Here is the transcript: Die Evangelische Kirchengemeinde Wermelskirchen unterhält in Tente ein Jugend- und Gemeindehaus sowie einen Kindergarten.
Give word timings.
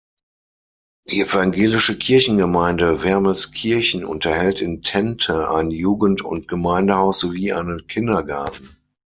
Die 1.11 1.21
Evangelische 1.21 1.95
Kirchengemeinde 1.95 3.03
Wermelskirchen 3.03 4.03
unterhält 4.03 4.59
in 4.59 4.81
Tente 4.81 5.47
ein 5.51 5.69
Jugend- 5.69 6.23
und 6.23 6.47
Gemeindehaus 6.47 7.19
sowie 7.19 7.53
einen 7.53 7.85
Kindergarten. 7.85 8.77